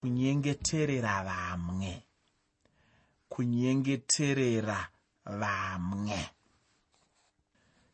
[0.00, 2.02] kunyengeterera vamwe.
[3.28, 4.88] Kunyengeterera
[5.24, 6.30] vamwe.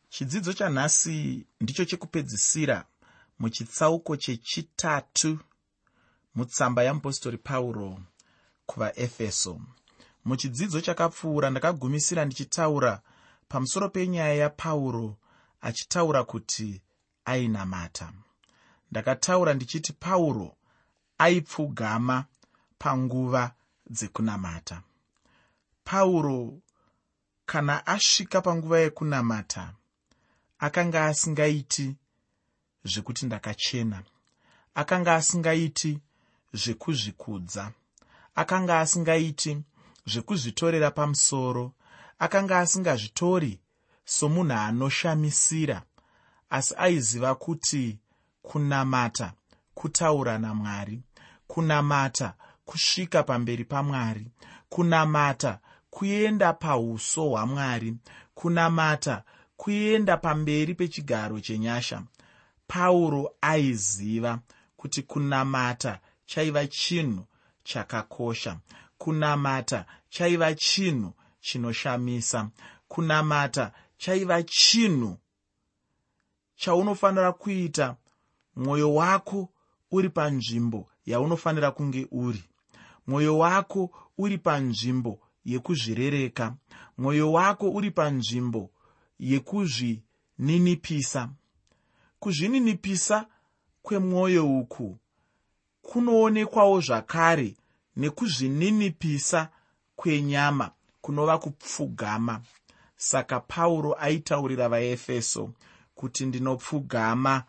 [0.09, 2.85] Chidzidzo chanhasi ndicho chekupedzisira
[3.39, 5.39] muchitsauko chechitatu
[6.35, 7.99] mutsamba yamupostori pauro
[8.65, 9.61] kuvaefeso
[10.25, 13.01] muchidzidzo chakapfuura ndakagumisira ndichitaura
[13.47, 15.17] pamusoro penyaya yapauro
[15.61, 16.81] achitaura kuti
[17.25, 18.13] ainamata.
[18.91, 20.55] Ndakataura ndichiti pauro
[21.17, 22.25] aipfugama
[22.79, 23.51] panguva
[23.89, 24.81] dzekunamata.
[25.83, 26.61] Pauro
[27.45, 29.73] kana asvika panguva yekunamata
[30.59, 31.95] akanga asingaiti
[32.83, 34.03] zvekuti ndakachena
[34.75, 35.99] akanga asingaiti
[36.53, 37.71] zvekuzvikudza
[38.35, 39.63] akanga asingaiti
[40.07, 41.73] zvekuzvitorera pamusoro
[42.19, 43.59] akanga asingazvitori
[44.05, 45.83] somunhu anoshamisira
[46.49, 47.99] asi aiziva kuti
[48.41, 49.33] kunamata
[49.75, 51.01] kutaura namwari
[51.47, 52.33] kunamata
[52.65, 54.27] kusvika pamberi pamwari
[54.69, 57.95] kunamata kuenda pauso hwamwari
[58.33, 59.23] kunamata
[59.57, 62.03] kuenda pamberi pechigaro chenyasha.
[62.67, 64.39] Pauro aiziva
[64.77, 67.25] kuti kunamata chaiva chinhu
[67.63, 68.57] chakakosha
[68.97, 72.49] kunamata chaiva chinhu chinoshamisa
[72.87, 75.17] kunamata chaiva chinhu
[76.55, 77.95] chaunofanira kuita
[78.55, 79.49] mwoyo wako
[79.91, 82.43] uri panzvimbo yaunofanira kunge uri.
[83.07, 86.55] Mwoyo wako uri panzvimbo yekuzvirereka.
[86.97, 88.69] Mwoyo wako uri panzvimbo
[89.19, 91.29] yekuzvininipisa.
[92.19, 93.25] Kuzvininipisa
[93.81, 94.97] kwemwoyo uku
[95.81, 97.55] kunoonekwawo zvakare
[97.95, 99.49] nekuzvininipisa
[99.95, 102.41] kwenyama kunova kupfugama.
[102.97, 105.53] Saka pauro aitaurira vaefeso
[105.95, 107.43] kuti ndinopfugama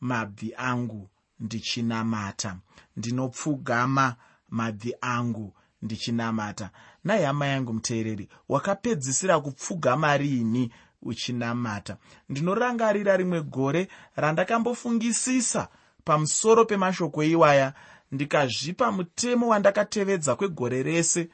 [0.00, 1.08] mabvi angu
[1.40, 2.56] ndichinamata.
[2.96, 4.16] Ndinopfugama
[4.48, 6.70] mabvi angu ndichinamata.
[7.04, 11.96] Nai hama yangu muteereri wakapedzisira kupfugama riini uchinamata.
[12.28, 15.68] Ndinorangarira rimwe gore randakambofungisisa
[16.04, 17.74] pamusoro pemashoko iwaya
[18.12, 21.28] ndikazvipa mutemo wandakatevedza kwegore rese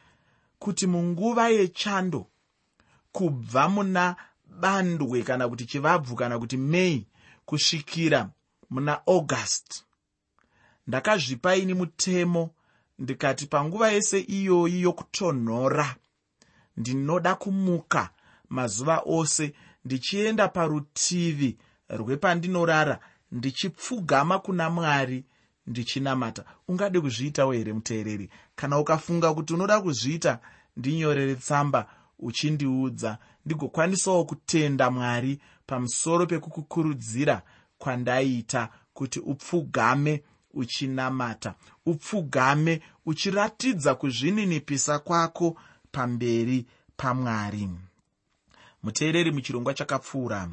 [0.59, 2.27] kuti munguva yechando
[3.12, 4.16] kubva muna
[4.61, 7.06] bandwe kana kuti chivabvu kana kuti mei
[7.45, 8.31] kusvikira
[8.71, 9.85] muna august
[10.86, 12.50] ndakazvipaini mutemo
[12.98, 15.97] ndikati panguva yese iyoyi yokutonhora
[16.76, 18.10] ndinoda kumuka
[18.48, 19.52] mazuva ose
[19.84, 21.56] ndichienda parutivi
[21.88, 23.00] rwepandinorara
[23.32, 25.24] ndichipfugama kuna mwari
[25.66, 26.44] ndichinamata.
[26.69, 28.30] Ungade kuzviitawo here muteereri?
[28.56, 30.38] Kana ukafunga kuti unoda kuzviita
[30.76, 33.18] ndinyorere tsamba uchindiudza.
[33.47, 37.42] Ndigokwanisawo kutenda mwari pamusoro pekukukurudzira
[37.78, 40.22] kwandaiita kuti upfugame
[40.56, 41.55] uchinamata.
[41.87, 45.56] Upfugame uchiratidza kuzvininipisa kwako
[45.93, 47.71] pamberi pamwari.
[48.83, 50.50] Muteereri muchirongwa chakapfuura.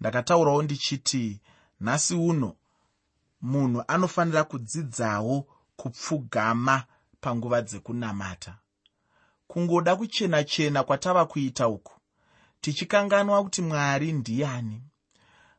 [0.00, 1.40] Ndakataurawo ndichiti
[1.80, 2.56] nhasi uno
[3.42, 5.46] munhu anofanira kudzidzawo
[5.76, 6.84] kupfugama
[7.20, 8.54] panguva dzekunamata.
[9.46, 11.92] Kungoda kuchena chena kwatava kuita uku
[12.60, 14.82] tichikanganwa kuti mwari ndiani?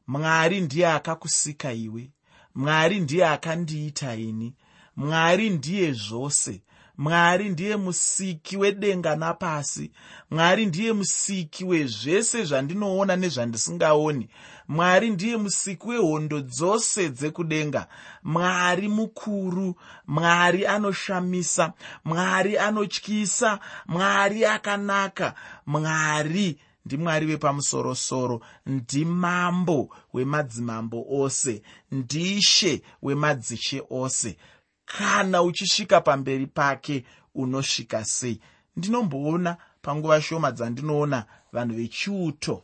[0.07, 2.09] Mwari ndiye akakusika iwe
[2.55, 4.53] mwari ndiye akandiita ini.
[4.95, 6.61] Mwari ndiye zvose.
[6.97, 9.91] Mwari ndiye musiki wedenga napasi.
[10.31, 14.29] Mwari ndiye musiki wezvese zvandinoona nezvandisingaoni.
[14.67, 17.87] Mwari ndiye musiki wehondo dzose dzekudenga.
[18.23, 19.75] Mwari mukuru.
[20.07, 21.73] Mwari anoshamisa.
[22.05, 23.59] Mwari anotyisa.
[23.87, 25.33] Mwari akanaka.
[25.65, 31.61] Mwari ndimwari wepamusorosoro ndimambo wemadzimambo ose
[31.91, 34.37] ndishe wemadzishe ose.
[34.85, 37.05] Kana uchisvika pamberi pake
[37.35, 38.41] unosvika sei?
[38.75, 42.63] Ndinomboona panguva shoma dzandinoona vanhu vechiuto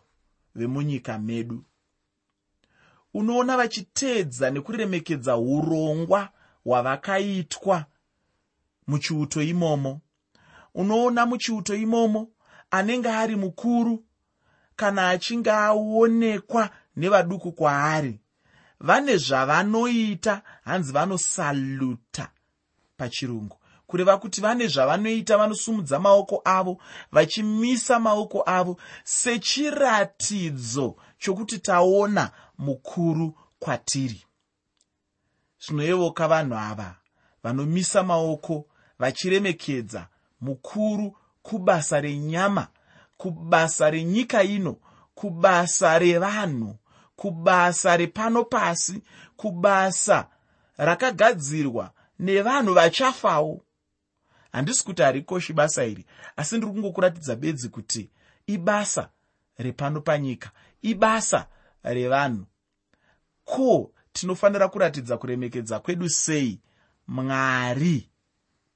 [0.56, 1.64] vemunyika medu.
[3.14, 6.30] Unoona vachiteedza nekuremekedza urongwa
[6.64, 7.86] hwavakaitwa
[8.88, 10.02] muchiuto imomo.
[10.74, 12.28] Unoona muchiuto imomo
[12.72, 14.04] anenge ari mukuru
[14.78, 18.20] kana achinge aonekwa nevaduku kwaari
[18.80, 22.30] vane zvavanoita hanzi vanosaluta
[22.98, 23.58] pachirungu.
[23.88, 26.78] Kureva kuti vane zvavanoita vanosumudza maoko avo
[27.12, 34.26] vachimisa maoko avo sechiratidzo chokuti taona mukuru kwatiri.
[35.60, 36.96] Zvinoyevoka vanhu ava
[37.44, 38.66] vanomisa maoko
[39.00, 40.08] vachiremekedza
[40.42, 42.68] mukuru kubasa renyama
[43.18, 44.76] kubasa renyika ino
[45.16, 46.76] kubasa revanhu
[47.16, 49.02] kubasa repano pasi
[49.36, 50.28] kubasa
[50.78, 53.62] rakagadzirwa nevanhu vachafawo
[54.52, 56.06] handisi kuti harikoshi basa iri
[56.36, 58.10] asi ndiri kungokuratidza bedzi kuti
[58.48, 59.10] ibasa
[59.58, 61.48] repano panyika ibasa
[61.84, 62.46] revanhu.
[63.46, 66.60] Ko tinofanira kuratidza kuremekedza kwedu sei?
[67.08, 68.10] Mwari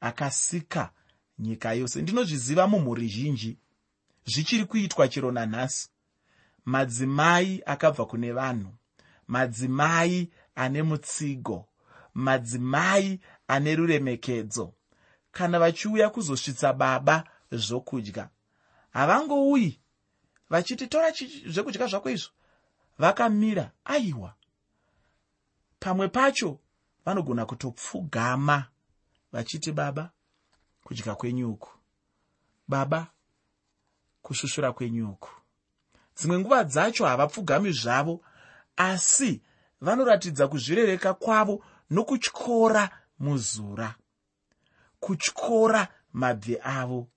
[0.02, 0.92] akasika
[1.40, 2.02] nyika yose.
[2.02, 3.58] Ndinozviziva mumhuri zhinji
[4.26, 5.90] zvichiri kuitwa chero nanhasi.
[6.66, 8.74] Madzimai akabva kune vanhu
[9.28, 11.68] madzimai ane mutsigo
[12.14, 14.74] madzimai ane ruremekedzo.
[15.32, 18.30] Kana vachiuya kuzosvitsa baba zvokudya
[18.94, 19.80] havangouyi
[20.50, 21.12] vachiti tora
[21.48, 22.32] zvekudya zvako izvo.
[22.98, 24.36] Vakamira aiwa.
[25.80, 26.60] Pamwe pacho
[27.06, 28.68] vanogona kutopfugama
[29.32, 30.12] vachiti baba
[30.84, 31.70] kudya kwenyuku
[32.68, 33.08] baba
[34.32, 35.30] kushushura kwenyuku
[36.18, 38.22] dzimwe nguva dzacho havapfugami zvavo
[38.78, 39.42] asi
[39.82, 42.84] vanoratidza kuzvirereka kwavo nokutyora
[43.20, 43.90] muzura
[45.04, 47.08] kutyora mabvi avo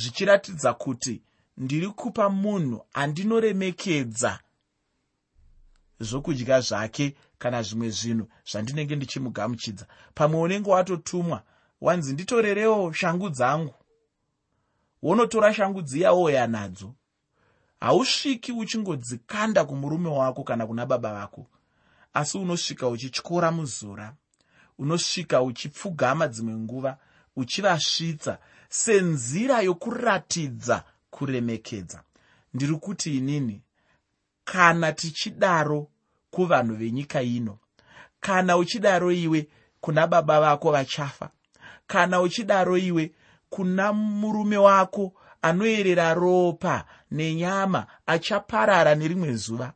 [0.00, 1.22] zvichiratidza kuti
[1.56, 4.32] ndiri kupa munhu andinoremekedza
[6.00, 7.06] zvokudya zvake
[7.38, 9.86] kana zvimwe zvinhu zvandinenge ndichimugamuchidza.
[10.14, 11.42] Pamwe unenge watotumwa
[11.80, 13.74] wanzi nditorerewo shangu dzangu
[15.02, 16.94] wonotora shangu dziya wouya nadzo.
[17.80, 21.46] Hausviki uchingodzikanda kumurume wako kana kuna baba vako
[22.14, 24.14] asi unosvika uchityora muzura
[24.78, 26.98] unosvika uchipfugama dzimwe nguva
[27.36, 32.02] uchivasvitsa senzira yokuratidza kuremekedza.
[32.54, 33.62] Ndiri kuti inini
[34.44, 35.88] kana tichidaro
[36.30, 37.58] kuvanhu venyika ino
[38.20, 39.48] kana uchidaro iwe
[39.80, 41.30] kuna baba vako vachafa
[41.86, 43.12] kana uchidaro iwe
[43.50, 45.12] kuna murume wako
[45.42, 49.72] anoyerera ropa nenyama achaparara nerimwe zuva.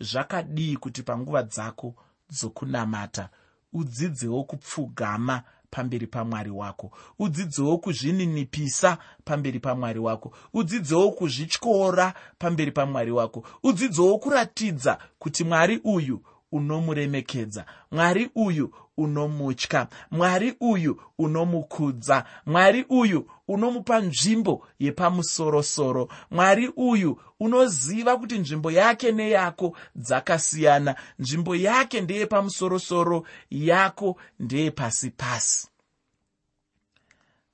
[0.00, 1.94] Zvakadii kuti panguva dzako
[2.30, 3.28] dzokunamata
[3.72, 13.46] udzidzewo kupfugama pamberi pamwari wako udzidzewo kuzvininipisa pamberi pamwari wako udzidzewo kuzvityora pamberi pamwari wako
[13.62, 17.66] udzidzewo kuratidza kuti mwari uyu unomuremekedza.
[17.90, 19.88] Mwari uyu unomutya.
[20.10, 22.24] Mwari uyu unomukudza.
[22.46, 26.08] Mwari uyu unomupa nzvimbo yepamusorosoro.
[26.30, 30.94] Mwari uyu unoziva kuti nzvimbo yake neyako dzakasiyana.
[31.18, 35.68] Nzvimbo yake ndeyepamusorosoro yako ndeyepasi pasi.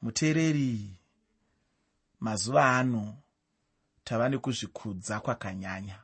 [0.02, 0.90] Muteereri
[2.20, 3.14] mazuva ano
[4.04, 5.98] tava nekuzvikudza kwakanyanya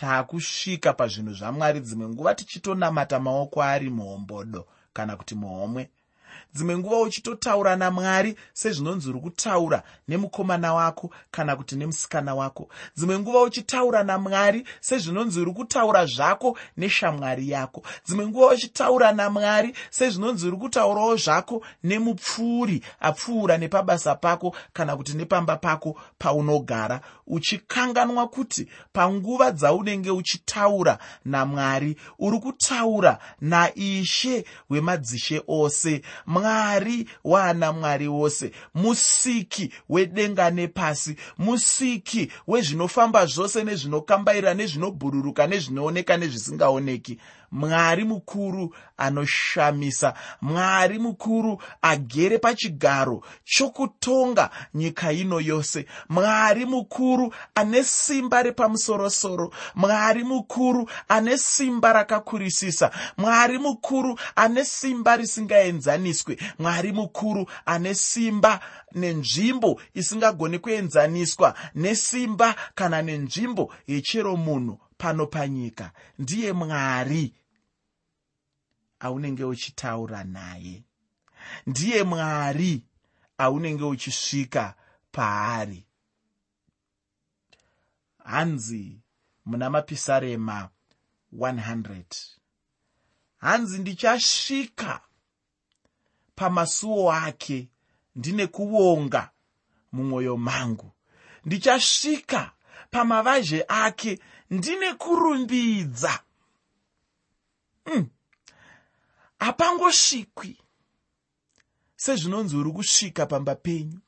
[0.00, 4.62] taakusvika pazvinhu zvamwari dzimwe nguva tichitonamata maoko ari muhombodo
[4.92, 5.82] kana kuti muhomwe
[6.54, 12.68] dzimwe nguva uchitotaura namwari sezvinonzi uri kutaura nemukomana wako kana kuti nemusikana wako.
[12.96, 17.82] Dzimwe nguva uchitaura namwari sezvinonzi uri kutaura zvako neshamwari yako.
[18.06, 25.56] Dzimwe nguva uchitaura namwari sezvinonzi uri kutaurawo zvako nemupfuuri apfuura nepabasa pako kana kuti nepamba
[25.56, 27.00] pako paunogara.
[27.26, 36.02] Uchikanganwa kuti panguva dzaunenge uchitaura namwari uri kutaura naishe wemadzishe ose
[36.40, 38.50] mwari waana mwari wose.
[38.74, 47.18] Musiki wedenga nepasi musiki wezvinofamba zvose nezvinokambaira nezvinobhururuka nezvinooneka nezvisingaoneki
[47.50, 50.14] mwari mukuru anoshamisa.
[50.42, 55.86] Mwari mukuru agere pachigaro chokutonga nyika ino yose.
[56.08, 59.52] Mwari mukuru ane simba repamusorosoro.
[59.74, 62.90] Mwari mukuru ane simba rakakurisisa.
[63.16, 66.36] Mwari mukuru ane simba risingaenzaniswe.
[66.58, 68.60] Mwari mukuru ane simba
[68.94, 75.90] nenzvimbo isingagoni kuenzaniswa nesimba kana nenzvimbo yechero munhu pano panyika.
[76.18, 77.34] Ndiye mwari
[79.00, 80.82] aunenge uchitaura naye.
[81.66, 82.82] Ndiye mwari
[83.38, 84.74] aunenge uchisvika
[85.12, 85.86] paari.
[88.24, 89.00] Hanzi
[89.44, 90.68] muna mapisarema
[91.36, 92.04] 100
[93.38, 95.00] hanzi ndichasvika
[96.34, 97.68] pamasuo ake
[98.16, 99.30] ndine kuvonga
[99.92, 100.92] mumwoyo mangu.
[101.44, 102.52] Ndichasvika
[102.90, 104.18] pamavazhe ake
[104.50, 106.22] ndine kurumbidza.
[107.86, 108.06] Mm
[109.40, 110.58] hapangosvikwi.
[111.96, 114.00] Sezvinonzi uri kusvika pamba penyu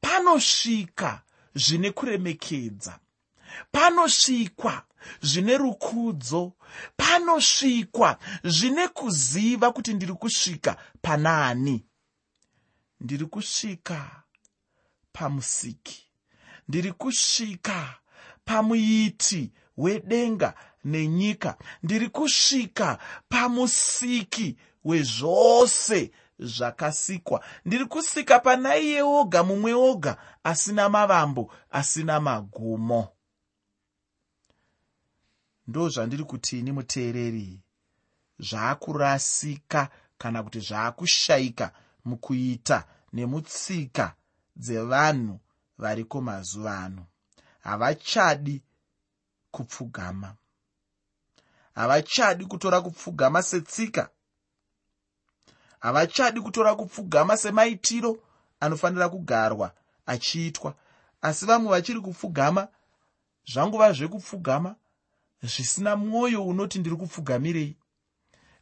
[0.00, 1.22] panosvika
[1.54, 3.00] zvine kuremekedza.
[3.72, 4.82] Panosvikwa
[5.22, 6.52] zvine rukudzo.
[6.96, 11.86] Panosvikwa zvine kuziva kuti ndiri kusvika pana ani
[13.00, 14.22] ndiri kusvika
[15.12, 16.06] pamusiki.
[16.68, 18.00] Ndiri kusvika
[18.44, 27.44] pamuiti wedenga nenyika ndiri kusvika pamusiki wezvose zvakasikwa.
[27.64, 33.08] Ndiri kusika pana iye oga mumwe oga asina mavambo asina magumo.
[35.66, 37.60] Ndo zvandiri kuti ini muteereri
[38.38, 41.72] zvaakurasika kana kuti zvaakushayika
[42.04, 44.14] mukuita nemutsika
[44.56, 45.40] dzevanhu
[45.78, 47.06] variko mazuva ano.
[47.60, 48.62] Havachadi
[49.50, 50.36] kupfugama
[51.74, 54.08] havachadi kutora kupfugama setsika.
[55.80, 58.16] Havachadi kutora kupfugama semaitiro
[58.60, 59.72] anofanira kugarwa
[60.06, 60.74] achiitwa.
[61.22, 62.68] Asi vamwe vachiri kupfugama
[63.52, 64.76] zvanguva zvekupfugama
[65.42, 67.76] zvisina mwoyo unoti ndiri kupfugamirei.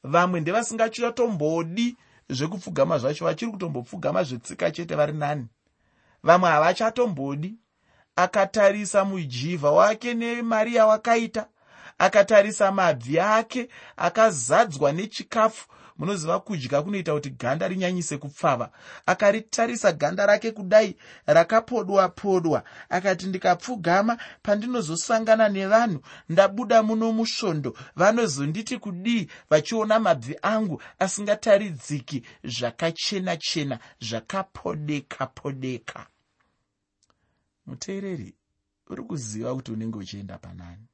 [0.02, 1.96] Vamwe ndevasingachatombodi
[2.28, 5.46] zvekupfugama zvacho vachiri kutombopfugama zvetsika chete vari nani.
[6.22, 7.58] Vamwe havachatombodi
[8.16, 11.48] akatarisa mujivha wake nemari yawakaita
[11.98, 15.68] akatarisa mabvi ake akazadzwa nechikafu.
[15.98, 18.70] Munoziva kudya kunoita kuti ganda rinyanyise kupfava.
[19.06, 26.00] Akaritarisa ganda rake kudai rakapodwa podwa akati ndikapfugama pandinozosangana nevanhu.
[26.28, 27.76] Ndabuda muno musvondo.
[27.96, 32.22] Vanozonditi kudii vachiona mabvi angu asingataridziki?
[32.44, 36.06] Zvakachena chena zvakapodeka podeka
[37.66, 38.34] muteereri
[38.90, 40.86] uri kuziva kuti unenge uchienda panani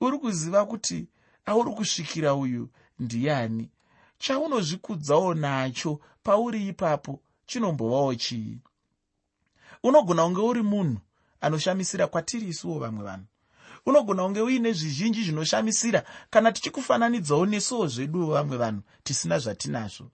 [0.00, 1.08] uri kuziva kuti
[1.46, 3.70] auri kusvikira uyu ndiani.
[4.18, 8.58] Chaunozvikudzawo nacho pauri ipapo chinombovawo chii?
[9.82, 10.98] Unogona kunge uri munhu
[11.40, 13.26] anoshamisira kwatiri isuwo vamwe vanhu.
[13.86, 20.10] Unogona kunge uine zvizhinji zvinoshamisira kana tichikufananidzawo nesuwo zveduwo vamwe vanhu tisina zvatinazvo.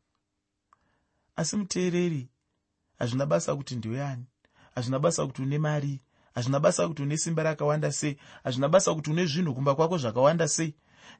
[1.36, 2.28] Asi muteereri
[2.98, 4.24] hazvina basa kuti ndiweani
[4.74, 6.00] hazvina basa kuti une mari
[6.34, 8.16] hazvina basa kuti une simba rakawanda sei?
[8.44, 10.74] Hazvina basa kuti une zvinhu kumba kwako zvakawanda sei?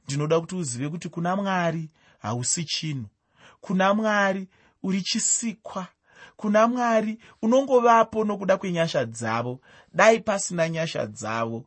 [0.05, 3.07] Ndinoda kuti uzive kuti kuna mwari hausi chinhu.
[3.61, 4.49] Kuna mwari
[4.83, 5.87] uri chisikwa.
[6.35, 9.61] Kuna mwari unongovapo nokuda kwenyasha dzavo.
[9.93, 11.65] Dai pasina nyasha dzavo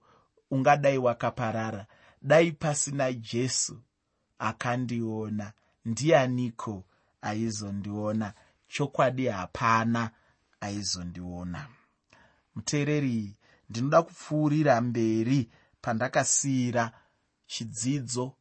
[0.50, 1.87] ungadai wakaparara.
[2.23, 3.78] Dai pasina jesu
[4.38, 5.52] akandiona.
[5.85, 6.85] Ndianiko
[7.23, 8.33] aizondiona?
[8.69, 10.11] Chokwadi hapana
[10.61, 11.67] aizondiona.
[12.55, 13.37] Muteereri
[13.71, 15.51] ndinoda kupfuurira mberi
[15.83, 16.93] pandakasiyira
[17.47, 18.33] chidzidzo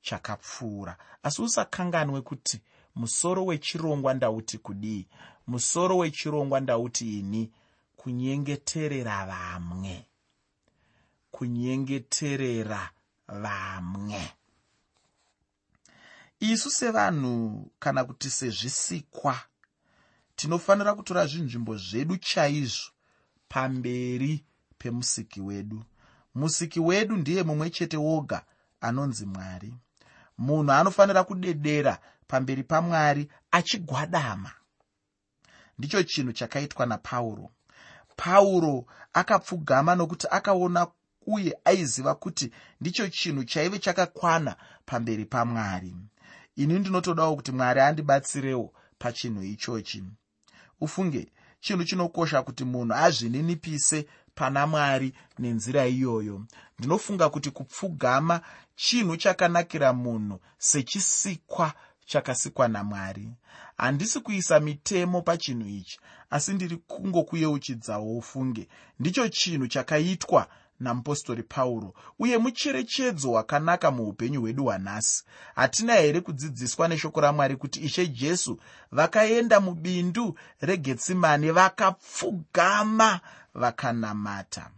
[0.00, 0.96] chakapfuura.
[1.22, 2.60] Asi usakanganwe kuti
[2.94, 5.06] musoro wechirongwa ndauti kudii
[5.46, 7.52] musoro wechirongwa ndauti ini
[7.96, 10.04] kunyengeterera vamwe.
[11.30, 12.90] Kunyengeterera
[13.28, 14.32] vamwe.
[16.40, 19.40] Isu sevanhu kana kuti sezvisikwa
[20.36, 22.90] tinofanira kutora zvinzvimbo zvedu chaizvo
[23.48, 24.44] pamberi
[24.78, 25.84] pemusiki wedu.
[26.34, 28.44] Musiki wedu ndiye mumwe chete woga
[28.80, 29.74] anonzi mwari.
[30.38, 34.52] Munhu anofanira kudedera pamberi pamwari achigwadama.
[35.78, 37.50] Ndicho chinhu chakaitwa napauro.
[38.16, 40.86] Pauro akapfugama nokuti akaona
[41.26, 44.56] uye aiziva kuti ndicho chinhu chaive chakakwana
[44.86, 45.96] pamberi pamwari.
[46.56, 50.04] Ini ndinotodawo kuti mwari andibatsirewo pachinhu ichochi.
[50.80, 54.06] Ufunge chinhu chinokosha kuti munhu azvininipise
[54.38, 56.44] pana mwari nenzira iyoyo.
[56.78, 58.40] Ndinofunga kuti kupfugama
[58.76, 61.72] chinhu chakanakira munhu sechisikwa
[62.06, 63.28] chakasikwa namwari.
[63.76, 68.68] Handisi kuisa mitemo pachinhu ichi asi ndiri kungokuyeuchidzawo ufunge
[69.00, 70.46] ndicho chinhu chakaitwa
[70.80, 75.24] namupostori pauro uye mucherechedzo wakanaka muupenyu hwedu hwanhasi.
[75.54, 78.60] Hatina here kudzidziswa neshoko ramwari kuti ishe jesu
[78.92, 83.20] vakaenda mubindu regetsimani vakapfugama
[83.58, 84.70] vakanamata.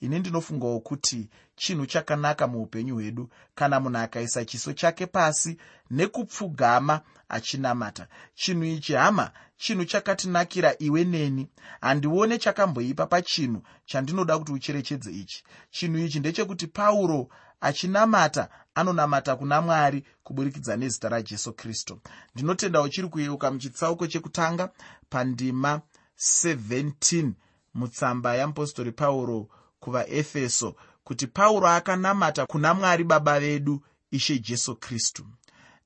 [0.00, 5.58] Ini ndinofungawo kuti chinhu chakanaka muupenyu hwedu kana munhu akaisa chiso chake pasi
[5.90, 8.08] nekupfugama achinamata.
[8.34, 11.48] Chinhu ichi hama chinhu chakatinakira iwe neni.
[11.80, 15.44] Handione chakamboipa pachinhu chandinoda kuti ucherechedze ichi.
[15.70, 17.28] Chinhu ichi ndechekuti pauro
[17.60, 22.00] achinamata anonamata kuna mwari kuburikidza nezita rajesu kristu
[22.34, 24.70] ndinotenda uchiri kuyeuka muchitsauko chekutanga
[25.10, 25.80] pandima
[26.18, 27.30] 17
[27.78, 29.48] mutsamba yamupostori pauro
[29.80, 35.26] kuvaefeso kuti pauro akanamata kuna mwari baba vedu ishe jesu kristu.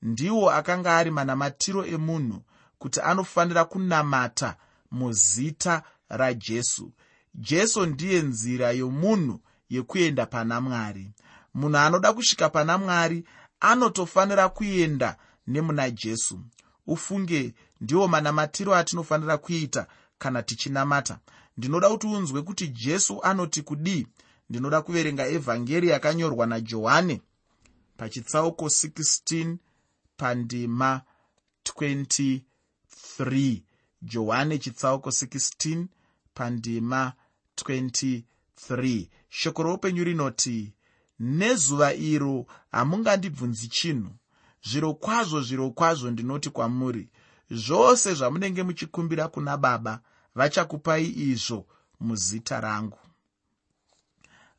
[0.02, 2.42] Ndiwo akanga ari manamatiro emunhu
[2.78, 4.56] kuti anofanira kunamata
[4.90, 6.92] muzita rajesu
[7.34, 11.12] jesu ndiye nzira yomunhu yekuenda pana mwari.
[11.54, 13.24] Munhu anoda kusvika pana mwari
[13.60, 16.40] anotofanira kuenda nemuna jesu.
[16.86, 19.86] Ufunge ndiwo manamatiro atinofanira kuita
[20.18, 21.18] kana tichinamata
[21.56, 24.06] ndinoda kuti unzwe kuti jesu anoti kudii?
[24.50, 27.22] Ndinoda kuverenga evhangeri yakanyorwa najohane
[27.96, 29.56] pachitsauko 16
[30.16, 31.00] pandima
[31.64, 33.60] 23
[34.02, 35.86] johane chitsauko 16
[36.34, 37.12] pandima
[37.56, 40.72] 23 shoko roupenyu rinoti
[41.20, 44.10] nezuva iro hamungandibvunzi chinhu.
[44.64, 47.08] Zviro kwazvo zviro kwazvo ndinoti kwamuri.
[47.50, 50.00] Zvose zvamunenge muchikumbira kuna baba
[50.34, 51.66] vachakupai izvo
[52.00, 52.98] muzita rangu.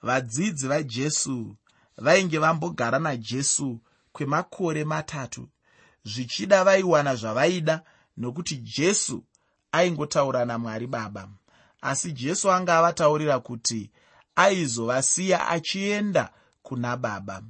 [0.01, 1.55] Vadzidzi vajesu
[1.97, 3.79] vainge vambogara najesu
[4.11, 5.49] kwemakore matatu
[6.05, 7.81] zvichida vaiwana zvavaida
[8.17, 9.23] nokuti jesu
[9.71, 11.29] aingotaura namwari baba.
[11.81, 13.91] Asi jesu anga avataurira kuti
[14.35, 16.29] aizovasiya achienda
[16.63, 17.41] kuna baba.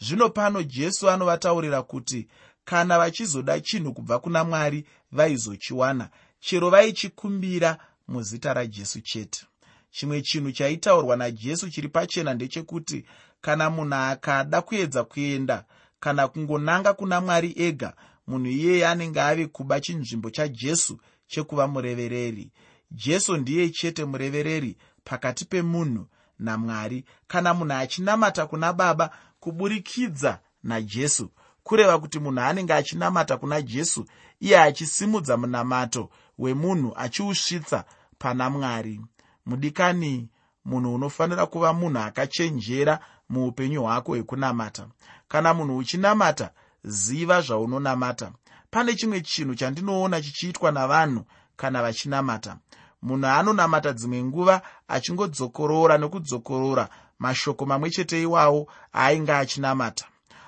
[0.00, 2.28] Zvino pano jesu anovataurira kuti
[2.64, 7.78] kana vachizoda chinhu kubva kuna mwari vaizochiwana chero vaichikumbira
[8.08, 9.46] muzita rajesu chete.
[9.90, 13.04] Chimwe chinhu chaitaurwa najesu chiri pachena ndechekuti
[13.40, 15.64] kana munhu akada kuedza kuenda
[16.00, 17.94] kana kungonanga kuna mwari ega
[18.26, 22.50] munhu iyeye anenge ave kuba chinzvimbo chajesu chekuva murevereri.
[22.90, 26.06] Jesu ndiye chete murevereri pakati pemunhu
[26.38, 31.30] namwari kana munhu achinamata kuna baba kuburikidza najesu
[31.62, 34.06] kureva kuti munhu anenge achinamata kuna jesu
[34.40, 37.84] iye achisimudza munamato wemunhu achiusvitsa
[38.18, 39.00] pana mwari.
[39.46, 40.28] Mudikani
[40.64, 44.86] munhu unofanira kuva munhu akachenjera muupenyu hwako hwekunamata.
[45.28, 46.50] Kana munhu uchinamata
[46.84, 48.32] ziva zvaunonamata.
[48.70, 51.24] Pane chimwe chinhu chandinoona chichiitwa navanhu
[51.56, 52.56] kana vachinamata.
[53.02, 60.04] Munhu anonamata dzimwe nguva achingodzokorora nokudzokorora mashoko mamwe chete iwawo aainge achinamata.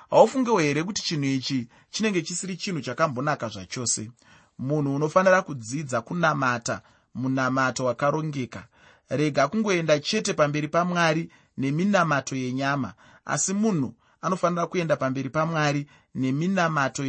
[0.09, 4.11] Haufungewo here kuti chinhu ichi chinenge chisiri chinhu chakambonaka zvachose
[4.61, 6.81] munhu unofanira kudzidza kunamata
[7.15, 8.67] munamato wakarongeka.
[9.09, 12.93] Rega kungoenda chete pamberi pamwari neminamato yenyama
[13.25, 17.03] asi munhu anofanira kuenda pamberi pamwari neminamato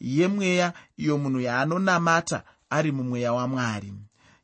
[0.00, 3.92] yemweya iyo munhu yaanonamata ari mumweya wamwari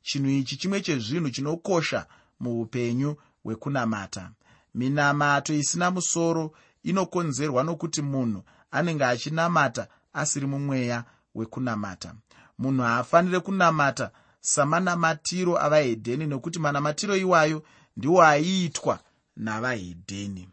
[0.03, 2.07] chinhu ichi chimwe chezvinhu chinokosha
[2.41, 4.31] muupenyu hwekunamata.
[4.75, 12.15] Minamato isina musoro inokonzerwa nokuti munhu anenge achinamata asiri mumweya wekunamata
[12.59, 14.11] munhu haafaniri kunamata
[14.41, 17.63] samanamatiro avahedheni nokuti manamatiro iwayo
[17.97, 19.01] ndiwo aiitwa
[19.37, 20.49] navahedheni.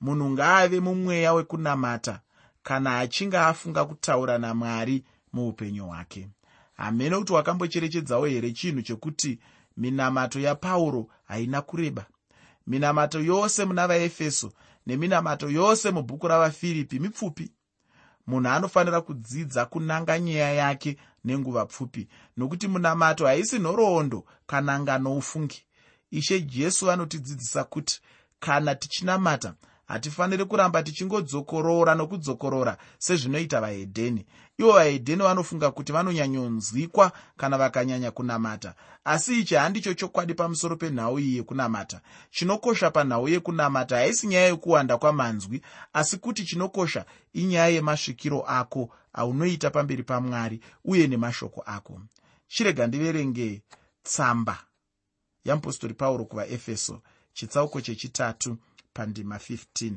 [0.00, 2.20] Munhu ngaave mumweya wekunamata
[2.62, 6.28] kana achinge afunga kutaura namwari muupenyu hwake.
[6.76, 9.38] Hamene kuti wakambocherechedzawo here chinhu chekuti
[9.76, 12.06] minamato yapauro haina kureba?
[12.66, 14.52] Minamato yose muna vaefeso
[14.86, 17.50] neminamato yose mubhuku ravafiripi mipfupi
[18.26, 22.08] munhu anofanira kudzidza kunanga nyeya yake nenguva pfupi.
[22.36, 25.64] Nokuti munamato haisi nhoroondo kana nganoufungi
[26.10, 28.00] ishe jesu anotidzidzisa kuti
[28.40, 29.54] kana tichinamata
[29.86, 34.26] hatifaniri kuramba tichingodzokorora nokudzokorora sezvinoita vahedheni.
[34.58, 38.74] Ivo vahedheni vanofunga kuti vanonyanyonzwikwa kana vakanyanya kunamata.
[39.04, 42.00] Asi ichi handicho chokwadi pamusoro penhau iyi yekunamata.
[42.30, 45.60] Chinokosha panhau yekunamata haisi nyaya yekuwanda kwamanzwi
[45.92, 52.00] asi kuti chinokosha inyaya yemasvikiro ako aunoita pamberi pamwari uye nemashoko ako.
[52.48, 53.62] Chirega ndiverenge
[54.02, 54.58] tsamba.
[55.44, 58.56] Yamupostori pauro kuvaefeso chitsauko chechitatu
[58.94, 59.92] pandima 15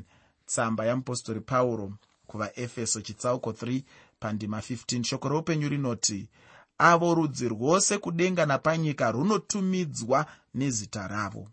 [0.46, 1.92] tsamba yamupostori pauro
[2.26, 3.82] kuvaefeso chitsauko 3
[4.20, 6.28] pandima 15 shoko roupenyu rinoti
[6.78, 11.48] avo rudzi rwose kudenga napanyika runotumidzwa nezita ravo.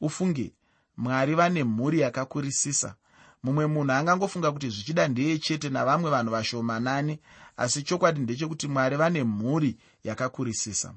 [0.00, 0.52] Ufunge
[0.96, 2.94] mwari vane mhuri yakakurisisa.
[3.42, 7.18] Mumwe munhu angangofunga kuti zvichida ndeye chete navamwe vanhu vashomanani
[7.56, 10.94] asi chokwadi ndechekuti mwari vane mhuri yakakurisisa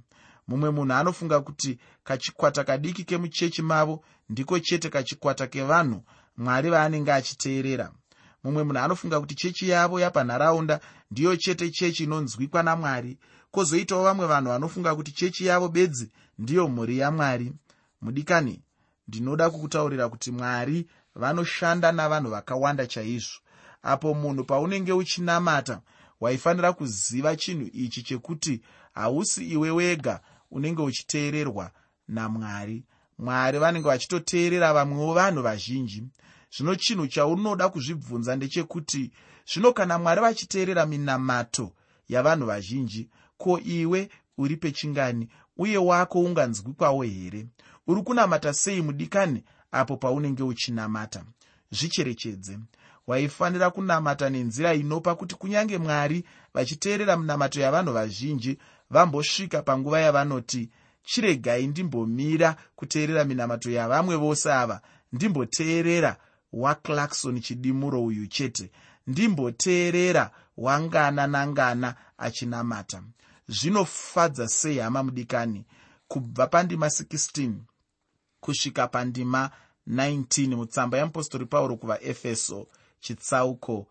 [0.47, 6.03] mumwe munhu anofunga kuti kachikwata kadiki kemuchechi mavo ndiko chete kachikwata kevanhu
[6.37, 7.91] mwari vaanenge achiteerera.
[8.43, 10.79] Mumwe munhu anofunga kuti chechi yavo yapanharaunda
[11.11, 13.17] ndiyo chete chechi inonzwikwa namwari.
[13.51, 17.53] Kwozoitawo vamwe vanhu vanofunga kuti chechi yavo bedzi ndiyo mhuri yamwari.
[18.01, 18.61] Mudikani
[19.07, 23.39] ndinoda kukutaurira kuti mwari vanoshanda navanhu vakawanda chaizvo.
[23.83, 25.81] Apo munhu paunenge uchinamata
[26.21, 28.61] waifanira kuziva chinhu ichi chekuti
[28.93, 30.19] hausi iwe wega
[30.55, 31.71] unenge uchiteererwa
[32.07, 32.83] namwari.
[33.19, 36.03] Mwari vanenge vachitoteerera vamwewo vanhu vazhinji.
[36.57, 39.11] Zvino chinhu chaunoda kuzvibvunza ndechekuti
[39.53, 41.71] zvino kana mwari vachiteerera minamato
[42.09, 47.45] yavanhu vazhinji ko iwe uri pechingani uye wako unganzwikwawo here?
[47.87, 51.23] Uri kunamata sei mudikani apo paunenge uchinamata?
[51.71, 52.59] Zvicherechedze.
[53.07, 58.57] Waifanira kunamata nenzira inopa kuti kunyange mwari vachiteerera minamato yavanhu vazhinji
[58.89, 60.69] vambosvika panguva yavanoti
[61.03, 64.81] chiregai ndimbomira kuteerera minamato yavamwe vose ava.
[65.13, 66.17] Ndimboteerera
[66.53, 68.71] waclarkson chidimuro uyu chete.
[69.07, 73.03] Ndimboteerera wangana nangana achinamata.
[73.47, 75.65] Zvinofadza sei hama mudikani?
[76.07, 77.51] Kubva pandima 16
[78.39, 79.49] kusvika pandima
[79.87, 82.67] 19 mutsamba yeapostori pauro kuvaefeso
[82.99, 83.87] chitsauko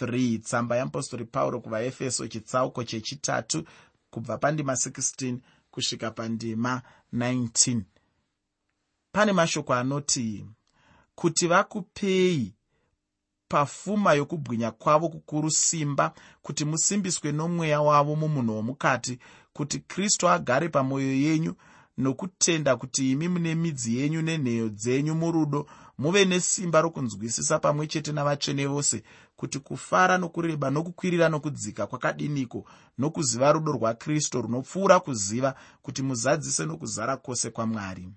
[0.00, 3.64] 3 tsamba yeapostori pauro kuvaefeso chitsauko chechitatu
[4.16, 5.36] kubva pandima 16
[5.70, 6.82] kusvika pandima
[7.14, 7.80] 19
[9.12, 10.46] pane mashoko anoti
[11.14, 12.54] kuti vakupei
[13.48, 19.18] pafuma yokubwinya kwavo kukuru simba kuti musimbiswe nomweya wavo mumunhu womukati
[19.52, 21.54] kuti kristu agare pamwoyo yenyu
[21.98, 25.66] nokutenda kuti imi mune midzi yenyu nenheyo dzenyu murudo
[25.98, 29.02] muve nesimba rokunzwisisa pamwe chete navatsvene vose
[29.36, 32.64] kuti kufara nokureba nokukwirira nokudzika kwakadiniko
[32.98, 38.08] nokuziva rudo rwakristu runopfuura kuziva kuti muzadzise nokuzara kwose kwamwari.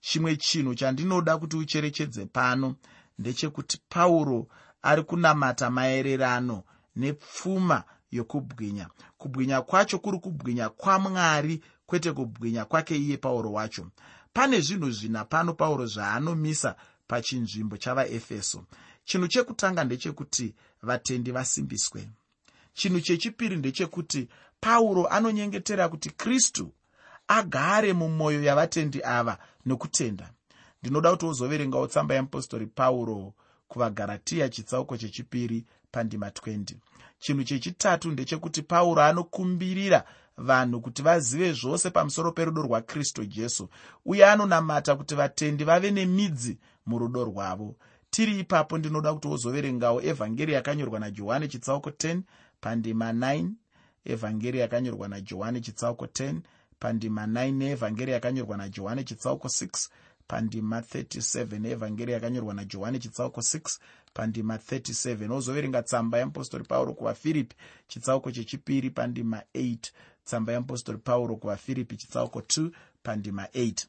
[0.00, 2.74] Chimwe chinhu chandinoda kuti ucherechedze pano
[3.18, 4.46] ndechekuti pauro
[4.82, 6.62] ari kunamata maererano
[6.96, 8.88] nepfuma yokubwinya.
[9.18, 13.86] Kubwinya kwacho kuri kubwinya kwamwari kwete kubwinya kwake iye pauro wacho.
[14.32, 18.64] Pane zvinhu zvina pano pauro zvaanomisa pachinzvimbo chavaefeso.
[19.04, 22.08] Chinhu chekutanga ndechekuti vatendi vasimbiswe.
[22.74, 24.28] Chinhu chechipiri ndechekuti
[24.60, 26.72] pauro anonyengetera kuti kristu
[27.28, 30.30] agare mumwoyo yavatendi ava nokutenda.
[30.82, 33.34] Ndinoda kuti wozoverengawo tsamba yeapostori pauro
[33.68, 36.74] kuvagaratiya chitsauko chechipiri pandima 20
[37.18, 40.04] chinhu chechitatu ndechekuti pauro anokumbirira
[40.36, 43.68] vanhu kuti vazive zvose pamusoro perudo rwakristu jesu.
[44.04, 47.76] Uye anonamata kuti vatendi vave nemidzi murudo rwavo.
[48.10, 52.20] Tiri ipapo ndinoda kuti wozoverengawo evhangeri yakanyorwa najohani chitsauko 10
[52.60, 53.50] pandima 9
[54.04, 56.40] evhangeri yakanyorwa najohani chitsauko 10
[56.78, 59.88] pandima 9 neevhangeri yakanyorwa najohani chitsauko 6
[60.26, 63.78] pandima 37 evhangeri yakanyorwa najohani chitsauko 6
[64.14, 67.56] pandima 37 wozoverenga tsamba yeapostori pauro kuvafiripi
[67.88, 69.76] chitsauko chechipiri pandima 8
[70.24, 72.70] tsamba yeapostori pauro kuvafiripi chitsauko 2
[73.02, 73.86] pandima 8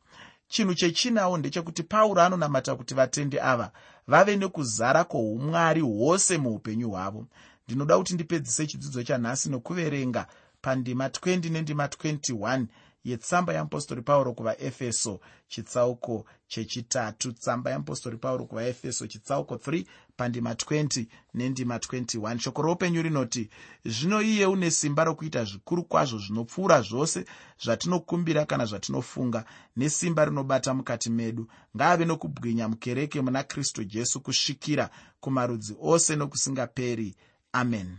[0.54, 3.72] chinhu chechinawo ndechekuti pauro anonamata kuti vatendi ava
[4.08, 7.26] vave nekuzara kwoumwari hwose muupenyu hwavo.
[7.68, 10.28] Ndinoda kuti ndipedzise chidzidzo chanhasi nokuverenga
[10.62, 12.66] pandima 20 nendima 21
[13.04, 17.32] yetsamba yeapostori pauro kuvaefeso chitsauko chechitatu.
[17.32, 19.86] Tsamba yeapostori pauro kuvaefeso chitsauko 3
[20.18, 23.50] pandima 20 nendima 21 shoko roupenyu rinoti
[23.86, 27.26] zvino iye une simba rokuita zvikuru kwazvo zvinopfuura zvose
[27.64, 29.46] zvatinokumbira kana zvatinofunga
[29.76, 31.48] nesimba rinobata mukati medu.
[31.76, 37.16] Ngaave nokubwinya mukereke muna kristu jesu kusvikira kumarudzi ose nokusingaperi.
[37.54, 37.98] Amen.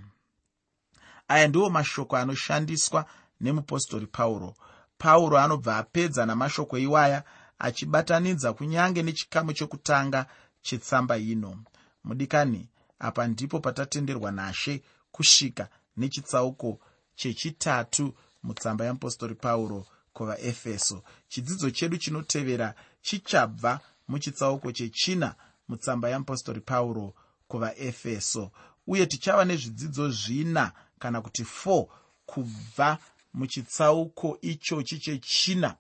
[1.29, 3.07] Aya ndiwo mashoko anoshandiswa
[3.41, 4.55] nemupostori pauro.
[4.99, 7.25] Pauro anobva apedza namashoko iwaya
[7.59, 10.27] achibatanidza kunyange nechikamu chokutanga
[10.63, 11.65] chetsamba ino
[12.05, 12.69] mudikani.
[12.99, 16.81] Apa ndipo patatenderwa nashe kusvika nechitsauko
[17.15, 21.03] chechitatu mutsamba yeapostori pauro kuvaefeso.
[21.29, 25.35] Chidzidzo chedu chinotevera chichabva muchitsauko chechina
[25.69, 27.15] mutsamba yeapostori pauro
[27.49, 28.51] kuvaefeso.
[28.87, 31.87] Uye tichava nezvidzidzo zvina kana kuti 4
[32.27, 32.99] kubva
[33.35, 35.77] muchitsauko ichochi chechina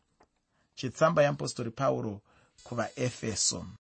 [0.74, 2.20] chetsamba yeapostori pauro
[2.64, 3.66] kuvaefeso